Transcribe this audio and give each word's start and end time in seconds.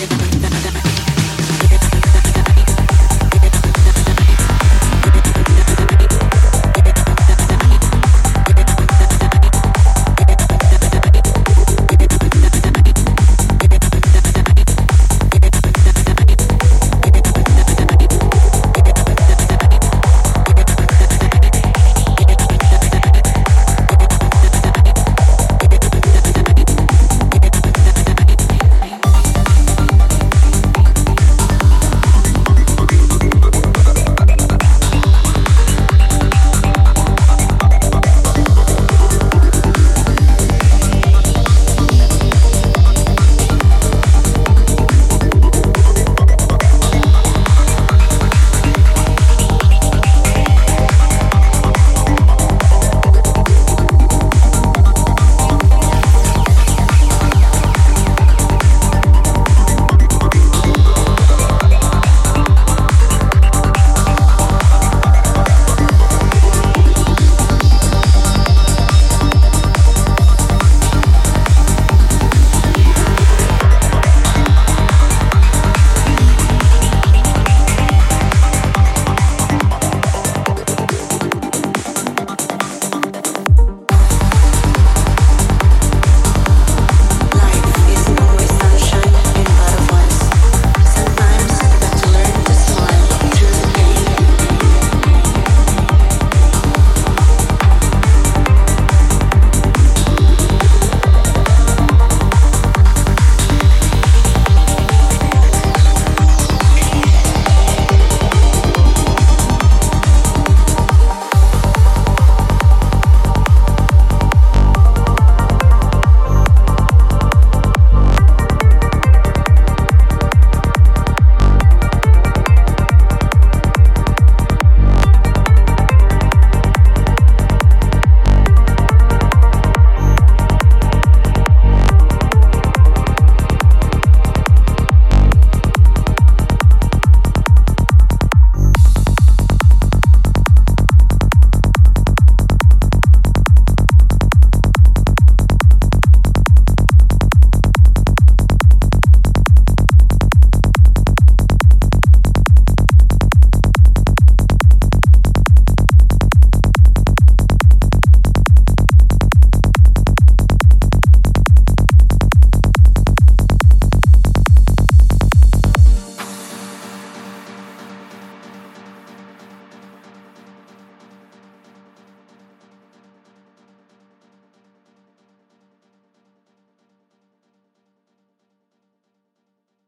different 0.00 0.40
than 0.40 0.76
a 0.76 0.79